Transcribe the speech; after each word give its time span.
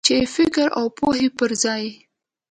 چې 0.07 0.15
د 0.21 0.29
فکر 0.35 0.67
او 0.79 0.85
پوهې 0.97 1.27
پر 1.37 1.51
ځای. 1.63 1.83